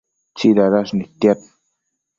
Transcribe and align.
tsidadash 0.37 0.93
nidtiad 0.97 1.39